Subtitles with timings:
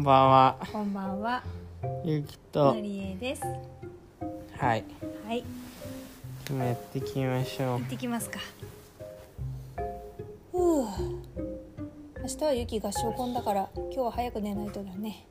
[0.00, 1.42] んばんは、こんばんは、
[2.06, 2.80] ゆきとの。
[2.80, 3.42] りえです。
[4.56, 4.84] はい、
[5.26, 5.44] はい、
[6.48, 8.40] 今やっていきましょ行ってきますか。
[10.52, 10.84] ふう。
[12.18, 15.26] 明日は雪合唱コンだから、今日は早く寝ないとだね。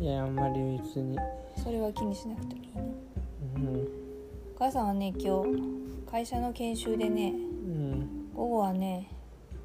[0.00, 0.02] う。
[0.02, 1.18] いや、あんまり別に。
[1.62, 2.94] それは気にしなくてもいいね。
[3.56, 3.76] うん、
[4.56, 9.10] お母さんはね、今日会社の研修でね、うん、午後はね、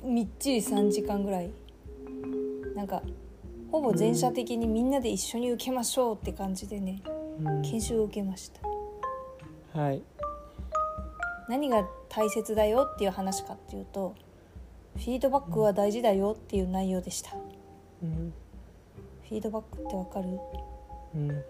[0.04, 1.49] みっちり3時間ぐらい。
[2.76, 3.02] なんか。
[3.72, 7.02] ほぼ全社的にみんなで一緒に受けましょうって感じでね、
[7.44, 8.50] うん、研修を受けまし
[9.73, 9.80] た。
[9.80, 10.02] はい、
[11.48, 14.16] 何が大切だよっていう話かっていうと
[14.96, 17.36] フィードバックは大事だよっていう内容でした。
[18.02, 18.34] うん、
[19.27, 20.40] フィードバックってわかる？
[21.16, 21.44] うん、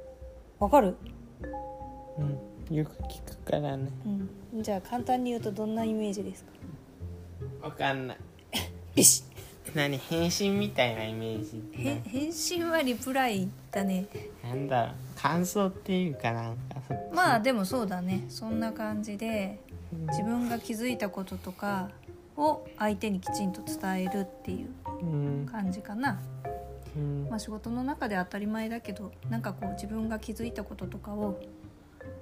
[0.60, 0.98] わかる？
[2.18, 3.90] うん、よく聞くからね。
[4.54, 4.62] うん。
[4.62, 6.52] じゃあ簡単に言うとどんなイメージですか？
[7.68, 8.18] わかんない。
[8.94, 9.24] ビシ
[9.76, 11.64] 何、返信みたいなイメージ。
[12.06, 14.06] 返信はリプライだね。
[14.44, 16.82] なんだろう、感想っていうかなんか。
[16.88, 18.26] そっちまあでもそうだね。
[18.30, 19.60] そんな感じで
[20.10, 21.90] 自分が気づいたこととか
[22.38, 24.70] を相手にきちんと伝えるっていう
[25.02, 26.20] うん、感じかな。
[26.96, 27.28] うん。
[27.30, 31.40] まあ、仕事の中で当たり前だけどなんかこう自分が気づいたこととかを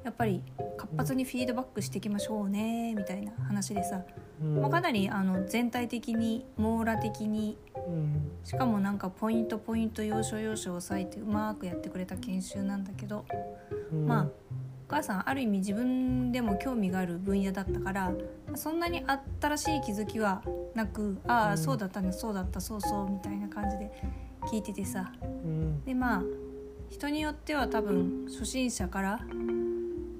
[0.03, 0.41] やっぱり
[0.77, 4.03] 活発にフィードバックしていきましょうねみたいな話でさ、うん
[4.39, 7.57] まあ、かなりあの全体的に網羅的に
[7.88, 13.25] うん、しかもなんかポイントポイント要所要所を押さえてうまくやってくれた研修なんだけど、
[13.91, 14.05] うん。
[14.05, 14.27] まあ
[14.89, 18.13] お母さんある意味自分でも興味がある分野だったから
[18.55, 19.03] そんなに
[19.41, 20.41] 新しい気づきは
[20.75, 21.58] なくああ、うん。
[21.58, 23.91] そうだったねそうだったそうそうみたいな感じで
[24.52, 25.11] 聞いててさ。
[25.21, 26.23] うん、でまあ
[26.89, 29.19] 人によっては多分初心者から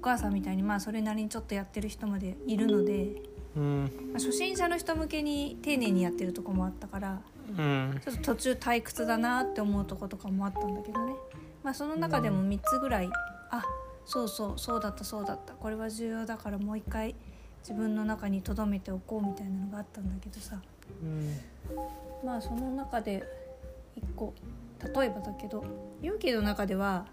[0.00, 3.22] お母さんみたいにまあそれなりにちょっとやってる人までいるので、
[4.18, 11.14] 初心者の人向けに丁寧にやってるとこもあったからうん、ちょっと途中退屈だなって思うとことかもあったんだけどね、
[11.62, 13.08] まあ、その中でも3つぐらい
[13.50, 13.64] あ
[14.04, 15.52] そうそうそうだったそうだった。
[15.54, 17.14] これは重要だからもう一回
[17.60, 20.60] 自分の中に留めておこうみたいなのがあったんだけどさ。
[21.02, 21.36] うん、
[22.24, 23.22] まあその中で
[23.98, 24.32] 1個
[24.82, 25.64] 例えばだけど
[26.02, 27.06] 勇気の中では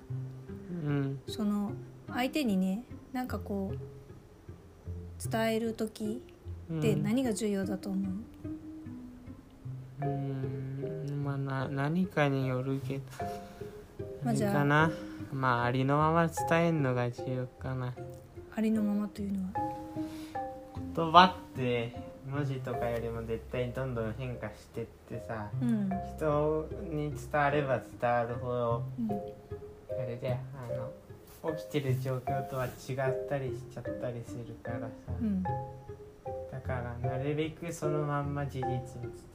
[0.85, 1.71] うん、その
[2.07, 6.21] 相手にねなんかこう伝える時
[6.73, 8.09] って何が重要だと思
[10.01, 13.03] う、うん、まあな何かによるけど、
[14.23, 14.65] 何まあじゃあ。
[15.33, 17.93] まあありのまま伝えるのが重要かな。
[18.55, 19.49] ありのままというのは？
[20.95, 21.93] 言葉って
[22.25, 25.49] 文字とかよりも絶対にどんどん変化してってさ。
[25.61, 34.87] うん、人に伝われば伝わるほどうん、あれであの起きてる状況とは違ったりしちゃったりするからさ、
[35.21, 35.43] うん。
[35.43, 35.49] だ
[36.65, 38.81] からなるべくそのまんま事実を伝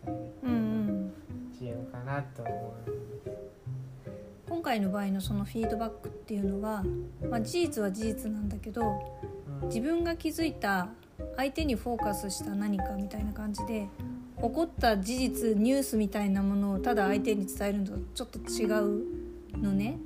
[0.04, 1.12] えるうんうん。
[1.58, 2.90] 重要かなと思う。
[2.90, 3.40] んです
[4.48, 6.82] 今回の場合のそのフィードバックっていうのは、
[7.30, 8.82] まあ、事実は事実なんだけど
[9.62, 9.68] うん。
[9.68, 10.88] 自分が気づいた
[11.36, 13.88] 相手にフォーカスした何かみたいな感じで
[14.36, 19.98] 起こった事実ニュースみたいなものをただ相手に伝えるのとちょっと違うのね。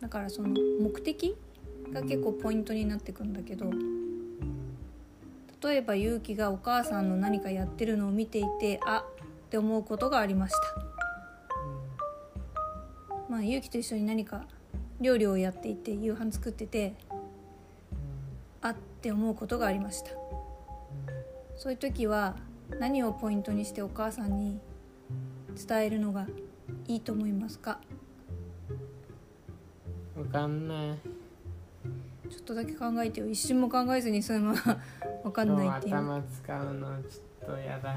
[0.00, 0.48] だからその
[0.80, 1.36] 目的
[1.92, 3.70] が結構ポイントになってくんだけど
[5.62, 10.58] 例えば勇気がお母さんの何かやってるのを見ていてあって思うことがありました。
[13.28, 14.46] まあ勇気と一緒に何か
[15.00, 16.94] 料理をやっていて夕飯作ってて
[18.60, 20.10] あって思うことがありました。
[21.56, 22.36] そういう時は
[22.78, 24.58] 何をポイントにしてお母さんに
[25.66, 26.26] 伝えるのが
[26.88, 27.78] いいと思いますか？
[30.16, 30.98] わかんない。
[32.30, 33.28] ちょっとだけ考えてよ。
[33.28, 34.80] 一瞬も考えずにそのまま
[35.22, 35.94] 分かんないっていう。
[35.94, 37.96] 頭使うのちょっとやだ。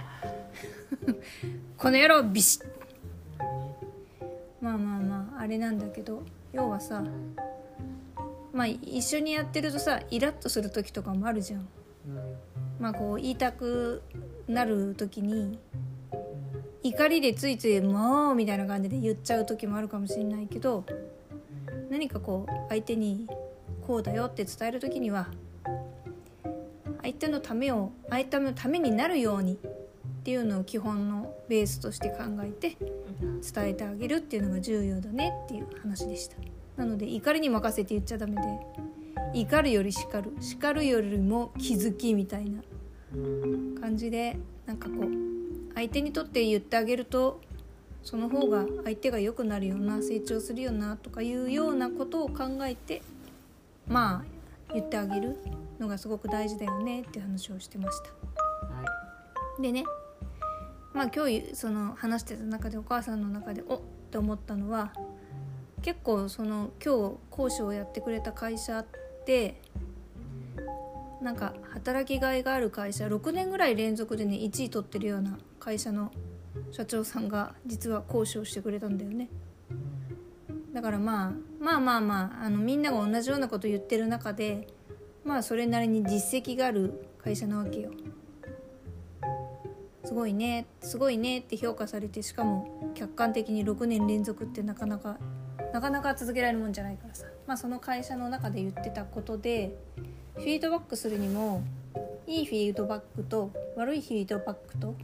[1.78, 2.66] この野郎ビシッ。
[4.62, 6.24] まあまあまああれなんだけど。
[6.54, 7.04] 要はさ
[8.54, 11.60] まあ一緒にやってるとさイラッとする時とかもあるじゃん。
[11.60, 11.68] うん。
[12.80, 14.02] まあこう言いたく
[14.48, 15.60] なる時に
[16.84, 20.86] 怒りでついつい「もう」みたいな感じで言っちゃう時もあるかもしれないけど
[21.90, 23.28] 何かこう相手に
[23.86, 25.28] こうだよって伝える時には
[27.06, 29.58] 相手のためを相手のためになるようにっ
[30.24, 32.78] ていうのを基本のベースとして考えて
[33.54, 36.38] 伝えてあげるっていうのが重要だねっていう話でした。
[36.78, 38.34] なので怒りに任せて言っちゃダメ
[39.34, 40.32] で怒るより叱る。
[40.40, 42.64] 叱るよりも気づきみたいな
[43.80, 47.40] 感じでなんかこう相手にとって言ってあげると
[48.02, 53.04] その方が相手が良くなるような成長するようなとかいうようなことを考えて
[53.88, 54.35] まあ
[54.74, 55.38] 言ってあげる
[55.80, 58.10] のがすごく大事だよねっていう話をしてました。
[58.68, 58.86] は
[59.60, 59.86] でね
[60.94, 63.80] まあ今日その話してた中でお母さんの中で「おっ
[64.12, 64.94] て思ったのは
[65.82, 68.86] 結構その今日講師をやってくれた会社っ
[69.26, 69.62] て
[71.22, 76.12] なんか働きがいがある会社6年ぐらい連続でね1位取ってるような会社の
[76.72, 79.30] 社長さんが実は講師をしてくれたんだよね
[80.76, 84.68] だからまあまあまあまああのみんなが同じようなこと言ってる中で
[85.24, 87.92] まあそれなりに実績がある会社なわけよ。
[90.04, 95.18] すごいねすごいねって評価されてしかも客観的に6年連続ってなかなか
[95.72, 97.26] なかなか続けられるもんじゃないからさ。
[97.48, 99.78] まあその会社の中で言ってたことで
[100.34, 101.64] フィードバックするにも
[102.28, 104.96] いいフィードバックと悪いフィードバックと、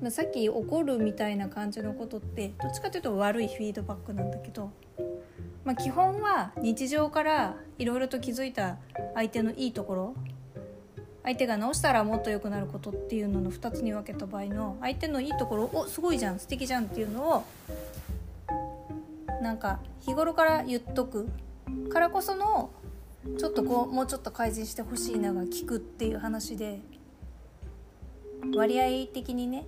[0.00, 4.70] まあ、さっき怒るみたいな感じのことってどっちかというと悪いフィードバックなんだけど、
[5.64, 8.78] まあ、基本は日常からいろいろと気づいた
[9.14, 10.14] 相手のいいところ
[11.24, 17.44] 相手が直したらもっと良くなることっていうのの2つに分けた場合の相手のいいところおすごいじゃん素敵じゃんっていうのを
[19.42, 21.28] なんか日頃から言っとく。
[21.90, 22.70] からこその
[23.38, 26.80] ちょっとこうもうちょっと改善してほしいなが聞くっていう話で
[28.54, 29.66] 割合的にね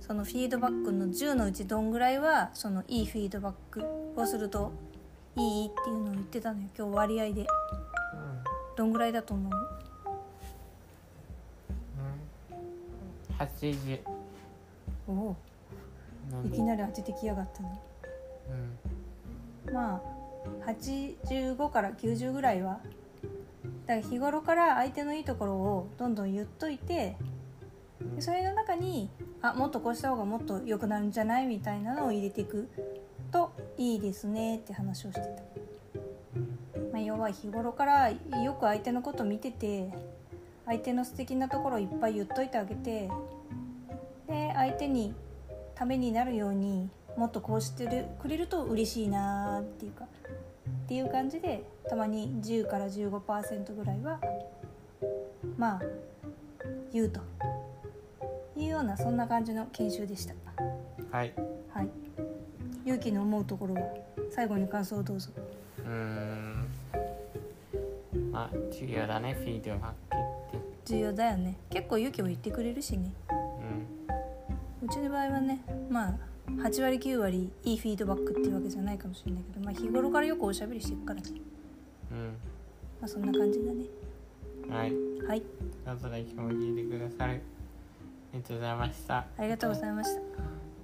[0.00, 3.84] そのフィードバックの10のうちどんぐらいはそのいいフィードバック
[4.16, 4.72] をすると
[5.36, 6.68] いいっていうのを言ってたのよ。
[6.76, 7.46] 今日割合で。
[8.76, 9.52] どんぐらいだと思う
[13.38, 14.00] ？80
[15.08, 15.36] おお
[16.46, 17.80] いきなり当ててきやがったね
[19.66, 19.74] うん。
[19.74, 20.21] まあ
[20.66, 22.80] 85から90ぐらいは。
[23.86, 27.16] だから日頃から相手のいいところをどんどん言っといて
[28.20, 29.10] それの中に
[29.40, 32.68] あもっとこうした方がもっと良くなるんじゃないみたいなのを入れていく
[33.32, 35.26] といいですねって話をしてた、
[36.92, 39.90] まあ、要は日頃からよく相手のこと見てて
[40.66, 43.10] 相手の素敵なところをいっぱい言っといてあげて
[44.28, 45.14] で相手に
[45.74, 54.20] ためになるようにもっとこうしてるくれると嬉しいなーっていうかっていう感じでたまに10から15%ぐらいは
[55.56, 55.82] まあ
[56.92, 57.20] 言うと。
[58.56, 60.34] いうようなそんな感じの研修でした。
[61.10, 61.32] はい。
[61.72, 61.88] はい。
[62.84, 63.80] 勇気の思うところは
[64.30, 65.30] 最後に感想をどうぞ。
[65.78, 66.66] うーん。
[68.30, 70.16] まあ重要だねフィードバッ
[70.50, 70.94] クって。
[70.94, 71.56] 重要だよね。
[71.70, 73.12] 結構勇気も言ってくれるしね。
[73.30, 74.86] うん。
[74.86, 76.14] うちの場合はねまあ
[76.58, 81.30] 8割9割いいフィードバックっていうわけじゃないかもしれないけど、まあ、日頃からよくおしゃべりしてるからね
[83.00, 83.84] まあそんな感じだね。
[84.66, 84.92] うんはい。
[85.26, 85.42] はい。
[85.84, 87.36] どうぞ今日も聞いてくださりあ
[88.34, 89.16] りがとうございました。
[89.16, 90.20] ありがとうございました。
[90.20, 90.26] ま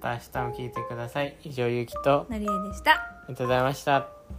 [0.00, 1.36] た明日も聞いてください。
[1.44, 2.26] 以上ゆうきと。
[2.28, 3.18] あなりえでした。
[3.28, 4.37] りがとうございました